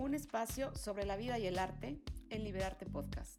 [0.00, 1.98] un espacio sobre la vida y el arte
[2.30, 3.38] en Liberarte Podcast.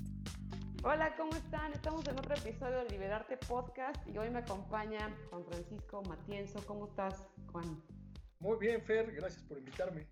[0.83, 1.73] Hola, ¿cómo están?
[1.73, 6.63] Estamos en otro episodio de Liberarte Podcast y hoy me acompaña Juan Francisco Matienzo.
[6.67, 7.81] ¿Cómo estás, Juan?
[8.39, 10.05] Muy bien, Fer, gracias por invitarme.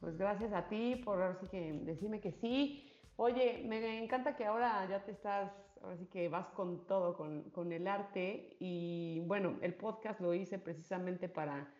[0.00, 2.90] Pues gracias a ti por ahora sí que decirme que sí.
[3.16, 5.52] Oye, me encanta que ahora ya te estás,
[5.82, 10.34] ahora sí que vas con todo, con, con el arte y bueno, el podcast lo
[10.34, 11.72] hice precisamente para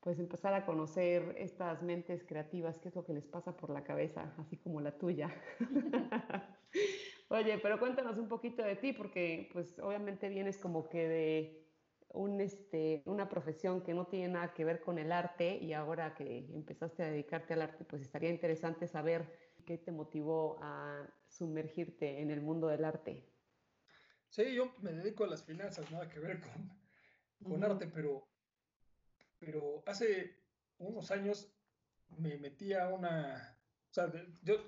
[0.00, 3.84] pues empezar a conocer estas mentes creativas, qué es lo que les pasa por la
[3.84, 5.30] cabeza, así como la tuya.
[7.28, 11.66] Oye, pero cuéntanos un poquito de ti, porque pues obviamente vienes como que de
[12.08, 16.14] un, este, una profesión que no tiene nada que ver con el arte y ahora
[16.14, 19.32] que empezaste a dedicarte al arte, pues estaría interesante saber
[19.64, 23.22] qué te motivó a sumergirte en el mundo del arte.
[24.28, 26.80] Sí, yo me dedico a las finanzas, nada que ver con,
[27.44, 28.29] con arte, pero
[29.40, 30.36] pero hace
[30.78, 31.52] unos años
[32.18, 33.58] me metí a una,
[33.90, 34.66] o sea, yo,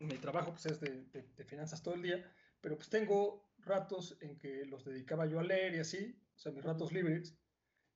[0.00, 4.64] mi trabajo pues es de, finanzas todo el día, pero pues tengo ratos en que
[4.66, 7.36] los dedicaba yo a leer y así, o sea, mis ratos libres,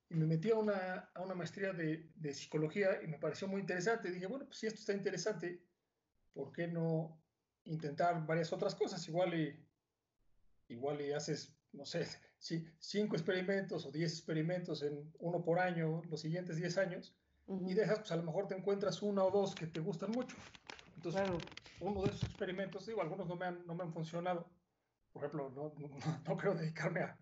[0.09, 3.61] y me metí a una, a una maestría de, de, psicología y me pareció muy
[3.61, 4.11] interesante.
[4.11, 5.63] dije, bueno, pues si esto está interesante,
[6.33, 7.19] ¿por qué no
[7.63, 9.07] intentar varias otras cosas?
[9.07, 9.33] Igual
[10.67, 12.07] igual y haces no sé,
[12.79, 17.15] cinco experimentos o diez experimentos en uno por año los siguientes diez años
[17.47, 20.35] y dejas, pues a lo mejor te encuentras una o dos que te gustan mucho.
[20.95, 21.21] Entonces,
[21.79, 24.49] uno de esos experimentos, digo, algunos no me han, no me han funcionado.
[25.11, 25.73] Por ejemplo, no,
[26.25, 27.17] no, creo dedicarme a,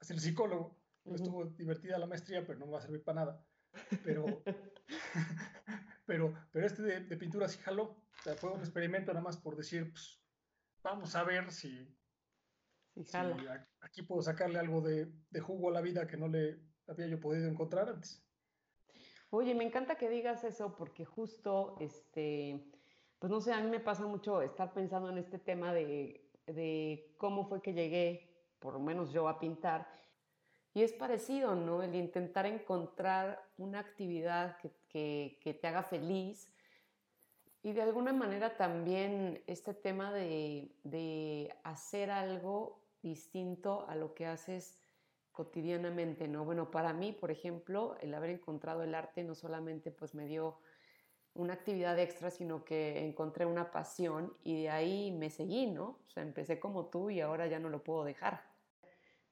[0.00, 0.76] ser psicólogo.
[1.04, 3.44] Estuvo divertida la maestría, pero no me va a servir para nada.
[4.04, 4.42] Pero,
[6.06, 7.84] pero, pero este de, de, pintura sí jaló.
[7.84, 10.20] O sea, fue un experimento nada más por decir, pues,
[10.82, 11.88] vamos a ver si,
[13.80, 17.48] aquí puedo sacarle algo de, jugo a la vida que no le había yo podido
[17.48, 18.22] encontrar antes.
[19.30, 22.64] Oye, me encanta que digas eso porque justo, este,
[23.18, 27.14] pues no sé, a mí me pasa mucho estar pensando en este tema de, de
[27.16, 29.88] cómo fue que llegué, por lo menos yo, a pintar.
[30.74, 31.82] Y es parecido, ¿no?
[31.82, 36.50] El intentar encontrar una actividad que, que, que te haga feliz,
[37.62, 44.26] y de alguna manera también este tema de, de, hacer algo distinto a lo que
[44.26, 44.80] haces
[45.32, 46.44] cotidianamente, ¿no?
[46.44, 50.58] Bueno, para mí, por ejemplo, el haber encontrado el arte no solamente pues me dio
[51.34, 56.02] una actividad extra, sino que encontré una pasión y de ahí me seguí, ¿no?
[56.06, 58.50] O sea, empecé como tú y ahora ya no lo puedo dejar.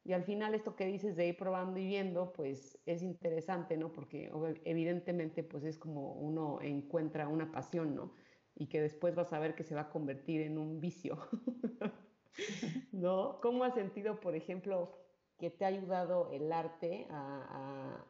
[0.04, 3.92] Y al final esto que dices de ir probando y viendo, pues es interesante, ¿no?
[3.92, 4.30] Porque
[4.64, 8.14] evidentemente pues es como uno encuentra una pasión, ¿no?
[8.54, 11.18] Y que después vas a ver que se va a convertir en un vicio.
[12.92, 13.40] ¿no?
[13.40, 14.96] ¿Cómo has sentido, por ejemplo,
[15.38, 18.04] que te ha ayudado el arte a,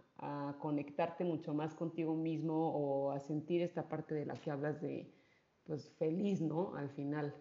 [0.61, 5.15] conectarte mucho más contigo mismo o a sentir esta parte de la que hablas de,
[5.63, 6.75] pues, feliz, ¿no?
[6.75, 7.33] Al final.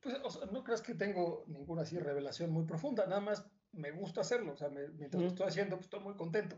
[0.00, 0.16] Pues,
[0.50, 4.56] no creas que tengo ninguna así revelación muy profunda, nada más me gusta hacerlo, o
[4.56, 6.56] sea, mientras lo estoy haciendo, pues estoy muy contento.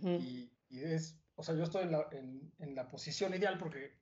[0.00, 1.88] y, es, o sea, yo estoy
[2.58, 4.00] en la, posición ideal porque,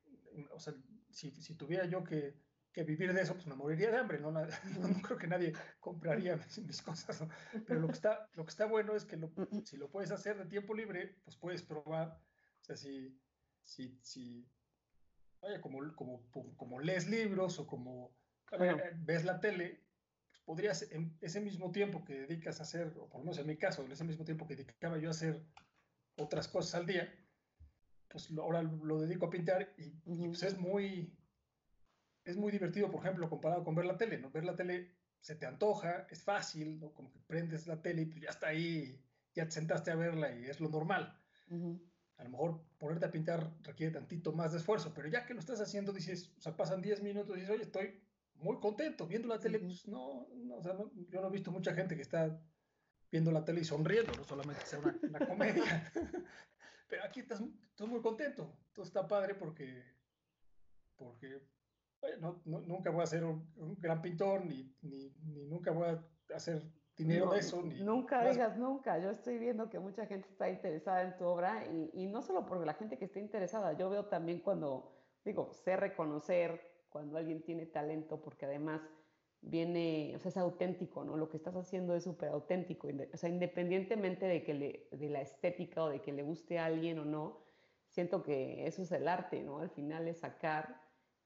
[0.55, 0.73] o sea,
[1.11, 2.35] si tuviera yo que
[2.73, 4.31] que vivir de eso, pues me moriría de hambre, ¿no?
[4.81, 7.25] No, creo que nadie compraría mis, cosas,
[7.67, 9.19] Pero lo que, está, lo que está bueno es que
[9.65, 13.19] si lo puedes hacer de tiempo libre, pues puedes probar, o sea, si,
[13.65, 14.49] si, si
[15.41, 18.15] vaya, como, como, como lees libros o como
[18.99, 19.85] ves la tele,
[20.29, 23.47] pues podrías, en ese mismo tiempo que dedicas a hacer, o por lo menos en
[23.47, 25.45] mi caso, en ese mismo tiempo que dedicaba yo a hacer
[26.17, 27.13] otras cosas al día,
[28.09, 31.17] pues ahora lo dedico a pintar y pues es muy
[32.25, 34.31] es muy divertido, por ejemplo, comparado con ver la tele, ¿no?
[34.31, 36.93] Ver la tele se te antoja, es fácil, ¿no?
[36.93, 39.03] Como que prendes la tele y pues ya está ahí,
[39.35, 41.19] ya te sentaste a verla y es lo normal.
[42.17, 45.41] A lo mejor ponerte a pintar requiere tantito más de esfuerzo, pero ya que lo
[45.41, 48.01] estás haciendo, dices, o sea, pasan 10 minutos y dices, oye, estoy
[48.35, 50.77] muy contento viendo la tele, pues no, o sea,
[51.09, 52.41] yo no he visto mucha gente que está
[53.11, 55.93] viendo la tele y sonriendo, no solamente sea una, una comedia,
[56.89, 59.83] pero aquí estás, estás, muy contento, todo está padre porque,
[60.97, 61.43] porque
[62.21, 63.47] no, nunca voy a ser un,
[63.79, 65.11] gran pintor, ni, ni,
[65.49, 66.05] nunca voy a
[66.35, 66.63] hacer
[66.97, 67.63] dinero de eso.
[67.63, 68.99] Ni nunca digas nunca.
[68.99, 72.47] Yo estoy viendo que mucha gente está interesada en tu obra y, y, no solo
[72.47, 74.93] por la gente que esté interesada, yo veo también cuando,
[75.25, 78.83] digo, sé reconocer cuando alguien tiene talento, porque además
[79.43, 81.17] viene, o sea, es auténtico, ¿no?
[81.17, 82.89] Lo que estás haciendo es súper auténtico.
[83.13, 86.67] O sea, independientemente de, que le, de la estética o de que le guste a
[86.67, 87.39] alguien o no,
[87.89, 89.61] siento que eso es el arte, ¿no?
[89.61, 90.81] Al final es sacar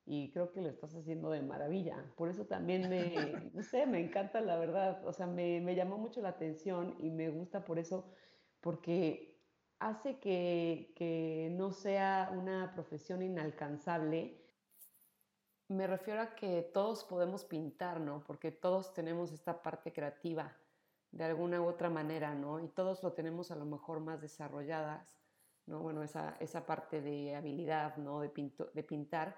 [0.06, 2.04] y creo que lo estás haciendo de maravilla.
[2.16, 5.96] Por eso también me, no sé, me encanta la verdad, o sea, me, me, llamó
[5.98, 8.06] mucho la atención y me gusta por eso,
[8.60, 9.40] porque
[9.78, 14.40] hace que, que no sea una profesión inalcanzable.
[15.68, 18.22] Me refiero a que todos podemos pintar, ¿no?
[18.24, 20.54] Porque todos tenemos esta parte creativa
[21.10, 22.60] de alguna u otra manera, ¿no?
[22.60, 25.18] Y todos lo tenemos a lo mejor más desarrolladas,
[25.64, 25.80] ¿no?
[25.80, 28.20] Bueno, esa, esa parte de habilidad, ¿no?
[28.20, 28.30] De,
[28.74, 29.34] de pintar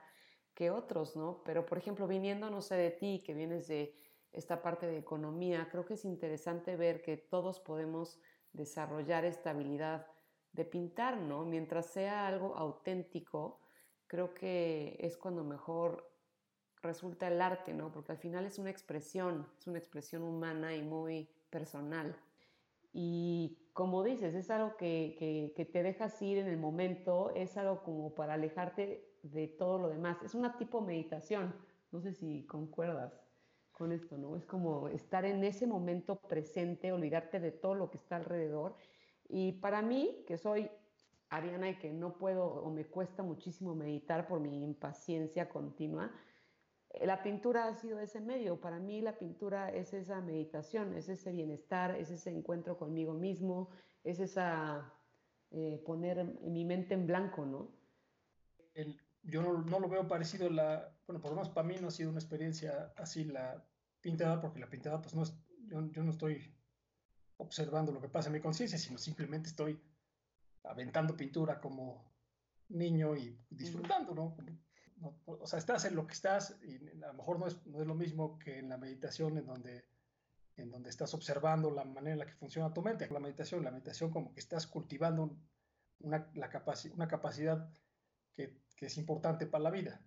[0.56, 1.43] que otros, ¿no?
[1.44, 3.94] Pero, por ejemplo, viniendo, no sé, de ti, que vienes de
[4.32, 8.19] esta parte de economía, creo que es interesante ver que todos podemos
[8.53, 10.06] desarrollar esta habilidad
[10.53, 11.44] de pintar, ¿no?
[11.44, 13.61] Mientras sea algo auténtico,
[14.06, 16.11] creo que es cuando mejor
[16.82, 17.93] resulta el arte, ¿no?
[17.93, 22.17] Porque al final es una expresión, es una expresión humana y muy personal.
[22.94, 27.82] Y como dices, es algo que, que, te dejas ir en el momento, es algo
[27.82, 30.23] como para alejarte de todo lo demás.
[30.23, 31.55] Es una tipo meditación,
[31.93, 33.12] no sé si concuerdas
[33.73, 34.37] con esto, ¿no?
[34.37, 38.76] Es como estar en ese momento presente, olvidarte de todo lo que está alrededor
[39.28, 40.70] y para mí, que soy
[41.28, 46.12] ariana y que no puedo o me cuesta muchísimo meditar por mi impaciencia continua,
[46.90, 48.61] eh, la pintura ha sido ese medio.
[48.61, 53.70] Para mí la pintura es esa meditación, es ese bienestar, es ese encuentro conmigo mismo,
[54.05, 54.93] es esa
[55.50, 57.70] eh, poner mi mente en blanco, ¿no?
[59.26, 62.11] Yo no, lo veo parecido la, bueno, por lo menos para mí no ha sido
[62.11, 63.64] una experiencia así la
[64.00, 65.34] pintada, porque la pintada pues no es,
[65.67, 66.55] yo, yo no estoy
[67.38, 69.81] observando lo que pasa en mi conciencia, sino simplemente estoy
[70.64, 72.12] aventando pintura como
[72.69, 74.37] niño y disfrutando, ¿no?
[75.26, 77.87] O sea, estás en lo que estás y a lo mejor no es, no es
[77.87, 79.84] lo mismo que en la meditación en donde,
[80.56, 83.08] en donde estás observando la manera en la que funciona tu mente.
[83.11, 85.37] La meditación, la meditación como que estás cultivando
[86.00, 86.50] una, la
[86.94, 87.70] una capacidad
[88.34, 90.00] que, que es importante para la vida.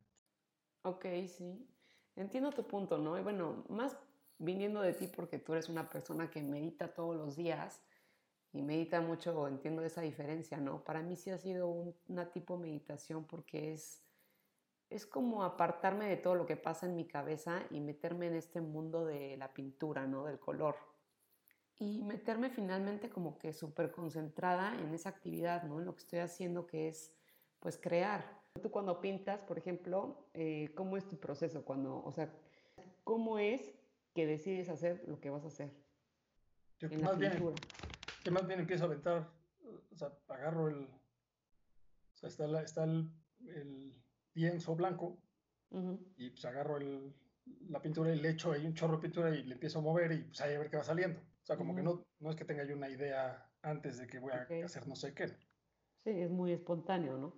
[0.83, 1.67] Ok, sí.
[2.15, 3.17] Entiendo tu punto, ¿no?
[3.17, 3.97] Y bueno, más
[4.37, 7.83] viniendo de ti porque tú eres una persona que medita todos los días
[8.51, 10.83] y medita mucho, entiendo esa diferencia, ¿no?
[10.83, 14.03] Para mí sí ha sido una tipo meditación porque es,
[14.89, 18.61] es como apartarme de todo lo que pasa en mi cabeza y meterme en este
[18.61, 20.25] mundo de la pintura, ¿no?
[20.25, 20.75] Del color.
[21.77, 25.79] Y meterme finalmente como que súper concentrada en esa actividad, ¿no?
[25.79, 27.13] En lo que estoy haciendo que es,
[27.59, 28.38] pues, crear.
[28.61, 31.63] Tú cuando pintas, por ejemplo, eh, ¿cómo es tu proceso?
[31.63, 32.29] Cuando, o sea,
[33.03, 33.73] ¿cómo es
[34.13, 35.71] que decides hacer lo que vas a hacer.
[36.79, 37.33] Yo más bien,
[38.23, 39.29] que más bien empiezo a aventar,
[39.91, 43.09] o sea, agarro el, o sea, está, la, está el,
[43.47, 43.93] el,
[44.33, 45.17] lienzo blanco
[46.15, 47.13] y pues agarro el,
[47.67, 50.11] la pintura y le echo ahí un chorro de pintura y le empiezo a mover
[50.11, 51.19] y pues ahí a ver qué va saliendo.
[51.19, 54.19] O sea, como que no, no es que tenga yo una idea antes de que
[54.19, 55.27] voy a hacer no sé qué.
[55.97, 57.35] Sí, es muy espontáneo, ¿no?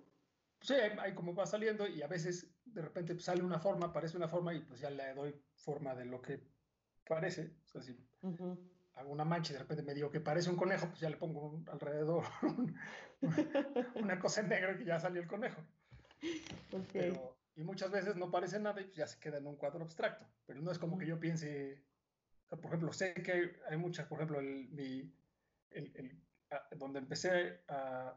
[0.62, 4.28] Sí, hay, como va saliendo y a veces de repente sale una forma, aparece una
[4.28, 6.40] forma y pues ya le doy forma de lo que
[7.06, 7.98] parece, o sea, si
[8.94, 11.16] hago una mancha y de repente me digo que parece un conejo, pues ya le
[11.16, 12.24] pongo alrededor
[13.96, 15.62] una cosa en negro que ya salió el conejo.
[17.54, 20.26] y muchas veces no parece nada y pues ya se queda en un cuadro abstracto,
[20.46, 21.82] pero no es como que yo piense,
[22.48, 25.12] por ejemplo, sé que hay, muchas, por ejemplo, el, mi,
[25.70, 26.22] el,
[26.76, 28.16] donde empecé a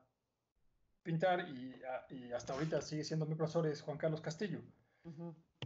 [1.05, 1.79] pintar y,
[2.09, 4.59] y, hasta ahorita sigue siendo mi profesor es Juan Carlos Castillo.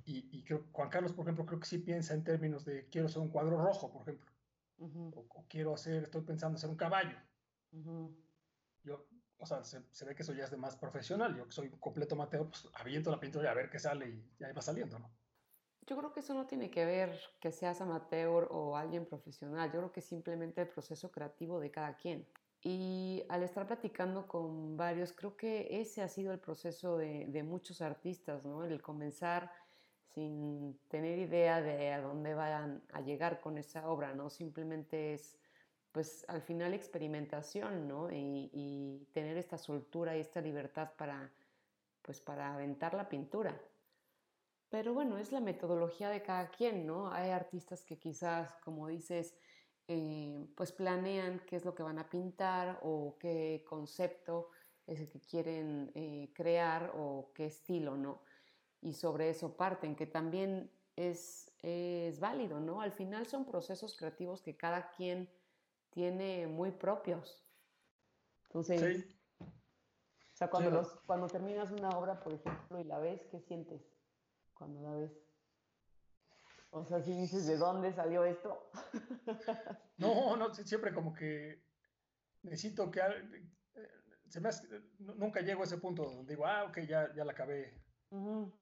[0.06, 3.21] Y, creo, Juan Carlos, por ejemplo, creo que sí piensa en términos de quiero hacer
[3.21, 4.30] un cuadro rojo, por ejemplo.
[5.15, 7.18] o, quiero hacer, estoy pensando hacer un caballo.
[8.83, 9.07] Yo,
[9.38, 11.36] o sea, se, ve que eso ya es de más profesional.
[11.36, 14.35] Yo que soy completo amateur, pues aviento la pintura y a ver qué sale y
[14.40, 15.09] ya va saliendo, ¿no?
[15.87, 19.71] Yo creo que eso no tiene que ver que seas amateur o alguien profesional.
[19.71, 22.28] Yo creo que simplemente el proceso creativo de cada quien.
[22.61, 27.44] Y al estar platicando con varios, creo que ese ha sido el proceso de, de
[27.44, 28.66] muchos artistas, ¿no?
[28.66, 29.51] El comenzar
[30.13, 34.30] sin tener idea de a dónde van a llegar con esa obra, ¿no?
[34.30, 35.37] Simplemente es,
[35.92, 38.09] pues al final experimentación, ¿no?
[38.11, 41.31] Y, tener esta soltura y esta libertad para,
[42.01, 43.59] pues para aventar la pintura.
[44.69, 47.11] Pero bueno, es la metodología de cada quien, ¿no?
[47.11, 49.35] Hay artistas que quizás, como dices,
[49.89, 54.51] eh, pues planean qué es lo que van a pintar o qué concepto
[54.87, 58.21] es el que quieren eh, crear o qué estilo, ¿no?
[58.81, 62.81] y sobre eso parten, que también es, es válido, ¿no?
[62.81, 65.29] Al final son procesos creativos que cada quien
[65.89, 67.43] tiene muy propios.
[68.45, 69.05] Entonces,
[69.39, 73.81] o sea, cuando, los, cuando terminas una obra, por ejemplo, y la ves, ¿qué sientes
[74.53, 75.11] cuando la ves?
[76.71, 78.69] O sea, si dices, ¿de dónde salió esto?
[79.97, 81.61] No, no, siempre como que
[82.44, 83.02] necesito que...
[83.02, 83.88] Eh,
[84.30, 84.49] se me
[84.99, 87.73] nunca llego a ese punto donde digo, ah, ok, ya, ya la acabé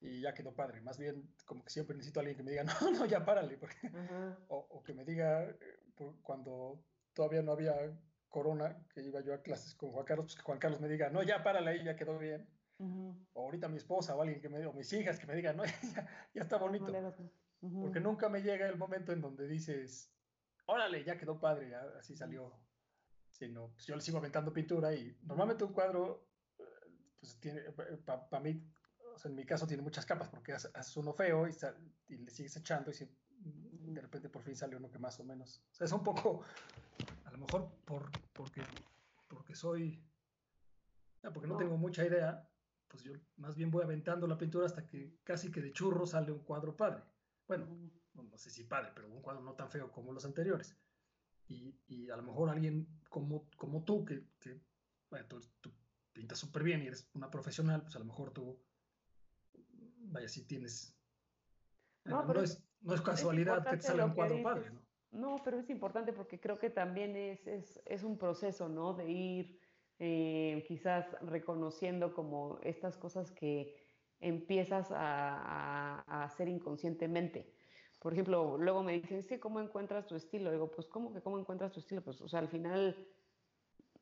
[0.01, 0.81] y ya quedó padre.
[0.81, 3.57] Más bien, como que siempre necesito a alguien que me diga, no, no, ya párale.
[3.57, 3.77] Porque,
[4.49, 5.55] o, o, que me diga, eh,
[6.21, 6.83] cuando
[7.13, 7.75] todavía no había
[8.29, 11.09] corona, que iba yo a clases con Juan Carlos, pues que Juan Carlos me diga,
[11.09, 12.49] no, ya párale ahí, ya quedó bien.
[13.33, 15.65] O ahorita mi esposa o alguien que me o mis hijas que me digan, no,
[15.65, 16.91] ya, ya está bonito.
[17.59, 20.13] Porque nunca me llega el momento en donde dices,
[20.65, 22.53] órale, ya quedó padre, así salió.
[23.31, 26.27] Sino, pues yo le sigo aventando pintura y normalmente un cuadro,
[26.59, 26.63] eh,
[27.19, 28.63] pues tiene, eh, para mí,
[29.13, 31.55] o sea, en mi caso tiene muchas capas porque haces uno feo y,
[32.07, 33.07] y le sigues echando y si,
[33.39, 35.63] de repente por fin sale uno que más o menos.
[35.71, 36.41] O sea, es un poco,
[37.25, 38.61] a lo mejor por, porque,
[39.27, 40.03] porque soy,
[41.21, 42.49] porque no tengo mucha idea,
[42.87, 46.31] pues yo más bien voy aventando la pintura hasta que casi que de churro sale
[46.31, 47.03] un cuadro padre.
[47.47, 47.65] Bueno,
[48.13, 50.75] no, sé si padre, pero un cuadro no tan feo como los anteriores.
[51.47, 54.59] Y, y a lo mejor alguien como, como tú, que, que
[55.09, 55.71] bueno, tú, tú
[56.11, 58.59] pintas súper bien y eres una profesional, pues a lo mejor tú,
[59.99, 60.93] vaya, si tienes...
[62.03, 64.87] No, no, es, no es casualidad que te salga un cuadro padre, ¿no?
[65.11, 68.93] No, pero es importante porque creo que también es, es, es un proceso, ¿no?
[68.93, 69.59] De ir
[69.99, 73.75] eh, quizás reconociendo como estas cosas que
[74.19, 77.53] empiezas a, hacer inconscientemente.
[77.99, 80.51] Por ejemplo, luego me dicen, sí, ¿cómo encuentras tu estilo?
[80.51, 82.01] Digo, pues, ¿cómo que cómo encuentras tu estilo?
[82.03, 82.95] Pues, o sea, al final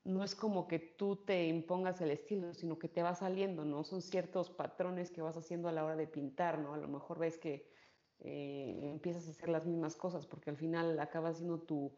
[0.03, 3.83] no es como que tú te impongas el estilo, sino que te va saliendo, ¿no?
[3.83, 6.73] Son ciertos patrones que vas haciendo a la hora de pintar, ¿no?
[6.73, 7.67] A lo mejor ves que
[8.19, 11.95] eh, empiezas a hacer las mismas cosas, porque al final acaba siendo tu,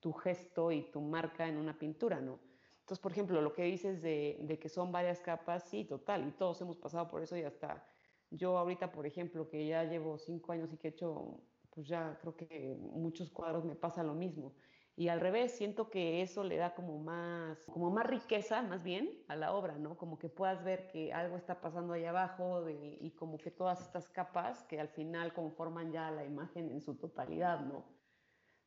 [0.00, 2.38] tu gesto y tu marca en una pintura, ¿no?
[2.86, 6.60] Entonces, por ejemplo, lo que dices de, que son varias capas, sí, total, y todos
[6.60, 7.84] hemos pasado por eso y hasta
[8.30, 12.16] yo ahorita, por ejemplo, que ya llevo cinco años y que he hecho, pues ya
[12.20, 14.54] creo que muchos cuadros me pasa lo mismo.
[14.94, 19.24] Y al revés, siento que eso le da como más, como más riqueza, más bien,
[19.26, 19.96] a la obra, ¿no?
[19.96, 24.08] Como que puedas ver que algo está pasando ahí abajo y como que todas estas
[24.10, 28.05] capas que al final conforman ya la imagen en su totalidad, ¿no?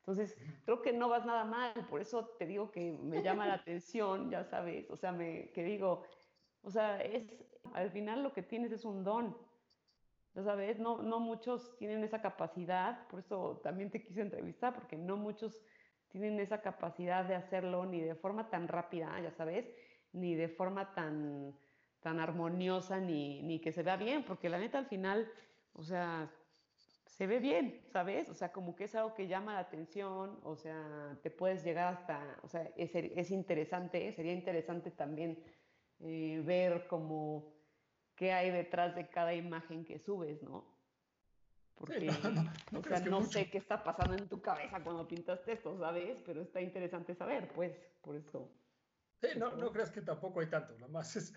[0.09, 0.35] Entonces,
[0.65, 4.31] creo que no vas nada mal, por eso te digo que me llama la atención,
[4.31, 6.01] ya sabes, o sea, me, que digo,
[6.63, 7.31] o sea, es,
[7.75, 9.37] al final lo que tienes es un don,
[10.33, 14.97] ya sabes, no, no muchos tienen esa capacidad, por eso también te quise entrevistar, porque
[14.97, 15.61] no muchos
[16.07, 19.71] tienen esa capacidad de hacerlo ni de forma tan rápida, ya sabes,
[20.11, 21.53] ni de forma tan,
[21.99, 25.31] tan armoniosa, ni, ni que se vea bien, porque la neta al final,
[25.73, 26.31] o sea,
[27.09, 28.29] se ve bien, ¿sabes?
[28.29, 31.93] O sea, como que es algo que llama la atención, o sea, te puedes llegar
[31.93, 35.43] hasta, o sea, es, es interesante, sería interesante también
[35.99, 37.53] eh, ver como
[38.15, 40.65] qué hay detrás de cada imagen que subes, ¿no?
[41.75, 42.11] Porque,
[42.71, 46.21] no, o sea, no sé qué está pasando en tu cabeza cuando pintaste esto, ¿sabes?
[46.25, 48.49] Pero está interesante saber, pues, por eso.
[49.21, 51.33] Sí, no, no creas que tampoco hay tanto, nada más es...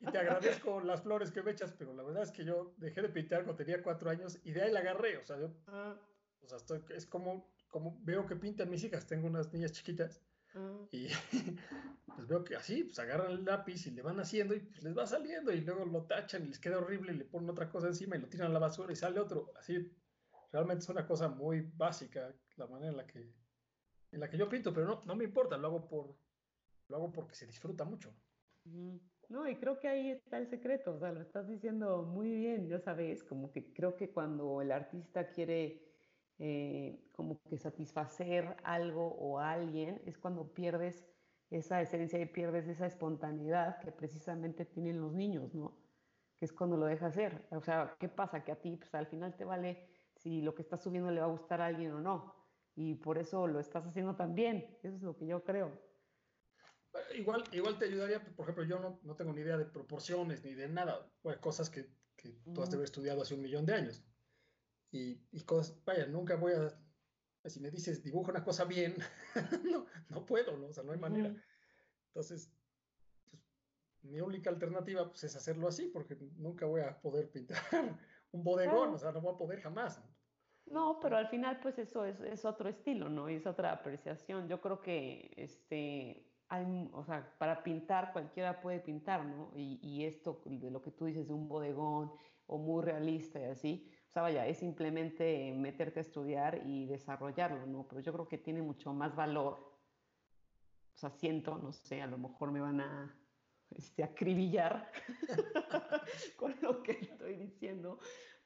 [0.00, 3.00] y te agradezco las flores que me echas, pero la verdad es que yo dejé
[3.00, 5.50] de pintar cuando tenía cuatro años y de ahí la agarré, o sea, yo...
[5.66, 5.96] Ah.
[6.42, 10.22] O sea, estoy, es como, como veo que pintan mis hijas, tengo unas niñas chiquitas
[10.54, 10.86] ah.
[10.90, 11.08] y
[12.14, 14.96] pues veo que así, pues agarran el lápiz y le van haciendo y pues les
[14.96, 17.86] va saliendo y luego lo tachan y les queda horrible y le ponen otra cosa
[17.86, 19.90] encima y lo tiran a la basura y sale otro, así,
[20.52, 23.32] realmente es una cosa muy básica la manera en la que,
[24.12, 26.16] en la que yo pinto, pero no, no me importa, lo hago por,
[26.90, 28.14] lo hago porque se disfruta mucho.
[29.28, 32.68] No, y creo que ahí está el secreto, o sea, lo estás diciendo muy bien,
[32.68, 35.88] ya sabes, como que creo que cuando el artista quiere
[36.38, 41.06] eh, como que satisfacer algo o alguien, es cuando pierdes
[41.50, 45.78] esa esencia y pierdes esa espontaneidad que precisamente tienen los niños, ¿no?
[46.38, 47.46] Que es cuando lo deja hacer.
[47.52, 48.44] O sea, ¿qué pasa?
[48.44, 51.26] Que a ti, pues al final te vale si lo que estás subiendo le va
[51.26, 52.34] a gustar a alguien o no.
[52.74, 54.78] Y por eso lo estás haciendo también.
[54.82, 55.89] Eso es lo que yo creo.
[57.14, 60.54] Igual, igual te ayudaría, por ejemplo, yo no, no tengo ni idea de proporciones ni
[60.54, 61.08] de nada,
[61.40, 64.02] cosas que, que tú has de haber estudiado hace un millón de años.
[64.90, 66.76] Y, y cosas, vaya, nunca voy a,
[67.48, 68.96] si me dices, dibuja una cosa bien,
[69.64, 70.66] no, no puedo, ¿no?
[70.66, 71.34] o sea, no hay manera.
[72.08, 72.52] Entonces,
[73.30, 73.42] pues,
[74.02, 77.58] mi única alternativa pues, es hacerlo así, porque nunca voy a poder pintar
[78.32, 80.02] un bodegón, o sea, no voy a poder jamás.
[80.66, 81.00] ¿no?
[81.00, 83.28] pero al final, pues eso es, es, otro estilo, ¿no?
[83.28, 84.48] Es otra apreciación.
[84.48, 86.29] Yo creo que, este,
[86.92, 89.52] o sea, para pintar cualquiera puede pintar, ¿no?
[89.54, 92.12] Y, esto de lo que tú dices de un bodegón
[92.46, 97.66] o muy realista y así, o sea, vaya, es simplemente meterte a estudiar y desarrollarlo,
[97.66, 97.86] ¿no?
[97.88, 99.58] Pero yo creo que tiene mucho más valor.
[100.94, 103.16] O sea, siento, no sé, a lo mejor me van a
[103.70, 104.90] este, acribillar
[106.36, 108.00] con lo que estoy diciendo,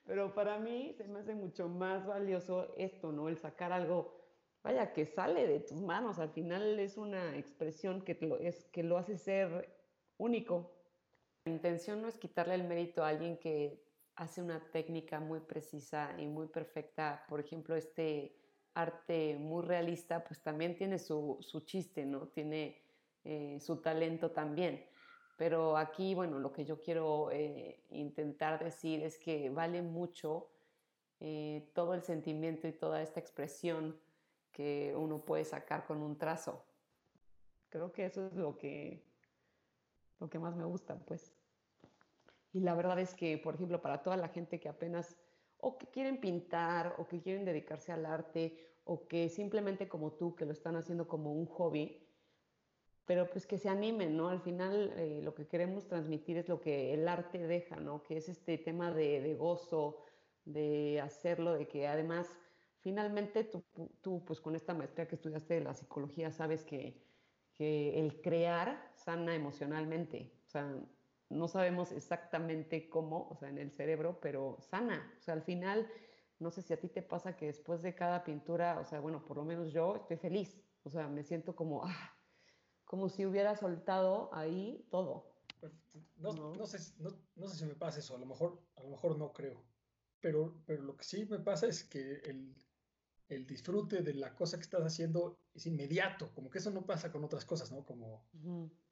[0.05, 3.31] pero para mí se me hace mucho más valioso esto, ¿no?
[3.31, 4.24] El sacar algo
[4.65, 6.19] vaya, que sale de tus manos.
[6.19, 9.69] Al final es una expresión que lo, es, que lo hace ser
[10.17, 10.73] único.
[11.45, 13.85] La intención no es quitarle el mérito a alguien que
[14.17, 17.25] hace una técnica muy precisa y muy perfecta.
[17.29, 18.35] Por ejemplo, este
[18.73, 22.29] arte muy realista, pues también tiene su, chiste, ¿no?
[22.29, 22.81] Tiene
[23.25, 24.87] eh, su talento también.
[25.37, 30.49] Pero aquí, bueno, lo que yo quiero eh, intentar decir es que vale mucho
[31.21, 34.01] eh, todo el sentimiento y toda esta expresión
[34.55, 36.65] que uno puede sacar con un trazo.
[37.69, 39.05] Creo que eso es lo que,
[40.21, 41.35] lo que más me gusta, pues.
[42.55, 45.17] Y la verdad es que, por ejemplo, para toda la gente que apenas
[45.59, 50.37] o que quieren pintar o que quieren dedicarse al arte o que simplemente como tú,
[50.37, 52.01] que lo están haciendo como un hobby,
[53.07, 54.29] pero pues que se animen, ¿no?
[54.29, 58.03] Al final eh, lo que queremos transmitir es lo que el arte deja, ¿no?
[58.03, 60.03] Que es este tema de, gozo,
[60.45, 62.39] de hacerlo, de que además
[62.85, 63.65] finalmente tú,
[64.03, 67.03] tú, pues con esta maestría que estudiaste de la psicología sabes que,
[67.55, 70.71] que el crear sana emocionalmente, o sea,
[71.31, 75.91] no sabemos exactamente cómo, o sea, en el cerebro, pero sana, o sea, al final,
[76.39, 79.25] no sé si a ti te pasa que después de cada pintura, o sea, bueno,
[79.25, 82.15] por lo menos yo estoy feliz, o sea, me siento como, ah,
[82.85, 85.33] como si hubiera soltado ahí todo.
[86.17, 86.67] No, ¿No?
[86.67, 89.33] sé, no, no, sé si me pasa eso, a lo mejor, a lo mejor no
[89.33, 89.65] creo,
[90.21, 92.55] pero, pero lo que sí me pasa es que el,
[93.29, 97.11] el disfrute de la cosa que estás haciendo es inmediato, como que eso no pasa
[97.11, 97.85] con otras cosas, ¿no?
[97.85, 98.27] Como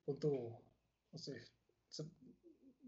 [0.05, 0.59] con tu,
[1.13, 1.41] no sé,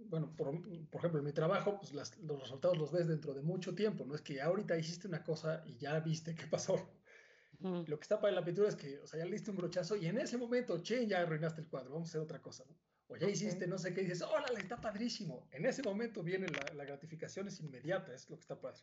[0.07, 0.61] bueno, por,
[0.91, 4.05] por, ejemplo, en mi trabajo, pues las, los resultados los ves dentro de mucho tiempo,
[4.05, 6.77] no es que ahorita hiciste una cosa y ya viste qué pasó.
[7.61, 9.97] Lo que está para la pintura es que, o sea, ya le diste un brochazo
[9.97, 12.77] y en ese momento, che, ya arruinaste el cuadro, vamos a hacer otra cosa, ¿no?
[13.07, 15.49] O ya hiciste no sé qué y dices, órale, está padrísimo.
[15.51, 18.81] En ese momento viene la, la gratificación, es inmediata, es lo que está padre.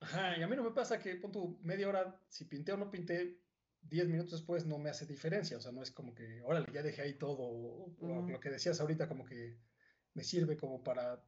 [0.00, 2.76] Ajá, y a mí no me pasa que, pon tu media hora, si pinté o
[2.76, 3.40] no pinté,
[3.82, 6.82] 10 minutos después no me hace diferencia, o sea, no es como que, órale, ya
[6.82, 7.96] dejé ahí todo, o,
[8.28, 9.58] lo que decías ahorita, como que
[10.14, 11.22] me sirve como para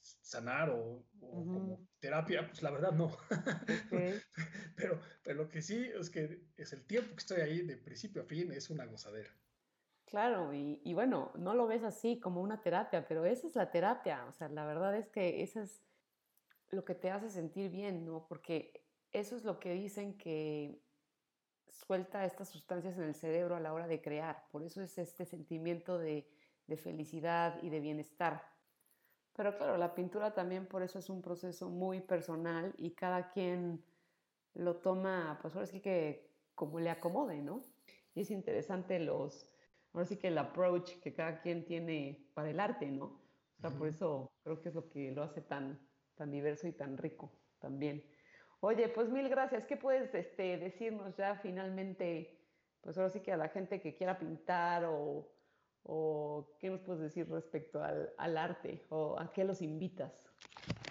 [0.00, 3.16] sanar o, como terapia, pues la verdad no.
[4.76, 8.22] pero, pero lo que sí es que es el tiempo que estoy ahí de principio
[8.22, 9.30] a fin, es una gozadera.
[10.06, 13.70] Claro, y, y, bueno, no lo ves así como una terapia, pero esa es la
[13.70, 15.84] terapia, o sea, la verdad es que eso es
[16.70, 18.26] lo que te hace sentir bien, ¿no?
[18.28, 20.80] Porque eso es lo que dicen que
[21.68, 24.46] suelta estas sustancias en el cerebro a la hora de crear.
[24.50, 26.28] Por eso es este sentimiento de,
[26.76, 28.44] felicidad y de bienestar.
[29.34, 33.82] Pero claro, la pintura también por eso es un proceso muy personal y cada quien
[34.54, 37.64] lo toma, pues ahora sí que como le acomode, ¿no?
[38.14, 39.52] Y es interesante los,
[39.92, 43.06] ahora sí que el approach que cada quien tiene para el arte, ¿no?
[43.06, 45.76] O sea, por eso creo que es lo que lo hace tan,
[46.20, 48.04] tan diverso y tan rico también.
[48.60, 49.64] Oye, pues mil gracias.
[49.64, 52.38] ¿Qué puedes este, decirnos ya finalmente,
[52.82, 55.32] pues ahora sí que a la gente que quiera pintar o,
[55.84, 60.28] o qué nos puedes decir respecto al, al, arte o a qué los invitas?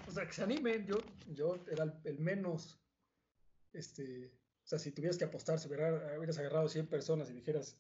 [0.08, 0.88] O sea, que se animen.
[0.88, 2.82] Yo, yo era el, menos,
[3.72, 7.80] este, o sea, si tuvieras que apostar, si hubieras agarrado 100 personas y dijeras,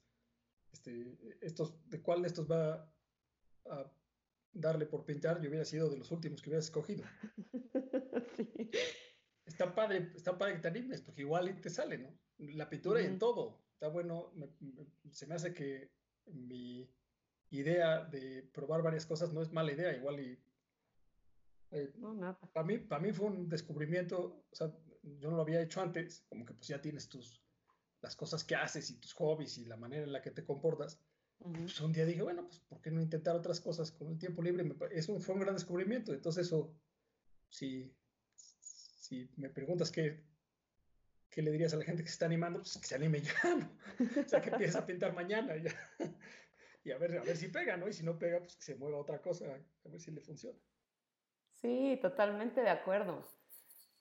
[0.71, 2.93] este, estos, ¿de cuál de estos va
[3.71, 3.91] a
[4.53, 5.41] darle por pintar?
[5.41, 7.03] Yo hubiera sido de los últimos que hubieras escogido.
[8.37, 8.69] sí
[9.49, 12.17] está padre, está padre que te animes, porque igual te sale, ¿no?
[12.37, 13.61] La pintura y en todo.
[13.73, 14.31] Está bueno,
[15.11, 15.91] se me hace que
[16.25, 16.89] mi
[17.49, 20.39] idea de probar varias cosas no es mala idea, igual y...
[21.71, 22.39] Eh, no, nada.
[22.53, 26.25] Para mí, para mí fue un descubrimiento, o sea, yo no lo había hecho antes,
[26.29, 27.43] como que pues ya tienes tus,
[28.01, 30.99] las cosas que haces y tus hobbies y la manera en la que te comportas.
[31.39, 34.41] Pues un día dije, bueno, pues ¿por qué no intentar otras cosas con el tiempo
[34.41, 34.69] libre?
[34.91, 36.13] eso fue un gran descubrimiento.
[36.13, 36.75] Entonces eso,
[37.47, 37.95] sí,
[38.35, 40.21] si me preguntas qué,
[41.29, 43.55] qué le dirías a la gente que se está animando, pues que se anime ya,
[43.55, 43.71] ¿no?
[44.21, 45.73] O sea, que empiece a pintar mañana ya.
[46.81, 47.89] Y a ver, a ver si pega, ¿no?
[47.89, 50.57] Y si no pega, pues que se mueva otra cosa, a ver si le funciona.
[51.51, 53.27] Sí, totalmente de acuerdo.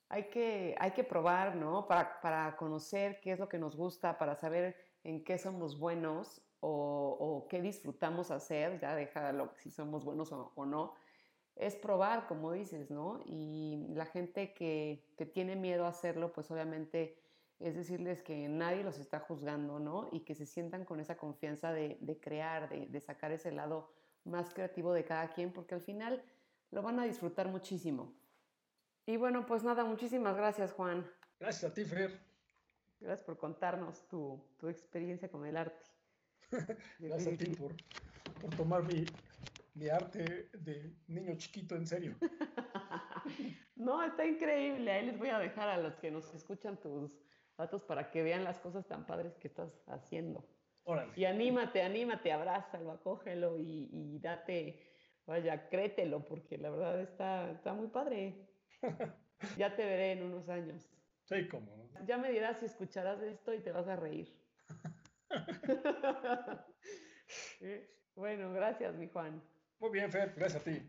[0.08, 1.88] Hay que, hay que probar, ¿no?
[1.88, 6.40] Para, para conocer qué es lo que nos gusta, para saber en qué somos buenos
[6.60, 10.94] o, o qué disfrutamos hacer, ya déjalo si somos buenos o, o no
[11.58, 13.20] es probar, como dices, ¿no?
[13.26, 17.20] Y la gente que, tiene miedo a hacerlo, pues obviamente
[17.58, 20.08] es decirles que nadie los está juzgando, ¿no?
[20.12, 23.90] Y que se sientan con esa confianza de, crear, de, sacar ese lado
[24.24, 26.22] más creativo de cada quien, porque al final
[26.70, 28.14] lo van a disfrutar muchísimo.
[29.06, 31.10] Y bueno, pues nada, muchísimas gracias, Juan.
[31.40, 32.20] Gracias a ti, Fer.
[33.00, 35.84] Gracias por contarnos tu, experiencia con el arte.
[36.98, 37.72] gracias a ti por,
[38.40, 39.04] por tomar mi,
[39.74, 42.16] mi arte de niño chiquito en serio.
[43.76, 44.90] no, está increíble.
[44.90, 47.12] Ahí les voy a dejar a los que nos escuchan tus
[47.56, 50.44] datos para que vean las cosas tan padres que estás haciendo.
[50.84, 51.12] Órale.
[51.16, 54.80] Y anímate, anímate, abrázalo, acógelo y, y date,
[55.26, 58.48] vaya, créetelo, porque la verdad está, está muy padre.
[59.58, 60.88] ya te veré en unos años.
[61.24, 64.34] Sí, cómo Ya me dirás si escucharás esto y te vas a reír.
[68.14, 69.42] bueno, gracias, mi Juan.
[69.80, 70.82] Muy bien, Fer, gracias a ti.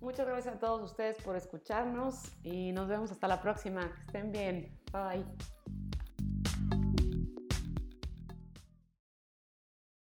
[0.00, 3.92] Muchas gracias a todos ustedes por escucharnos y nos vemos hasta la próxima.
[3.94, 4.80] Que estén bien.
[4.92, 5.26] Bye.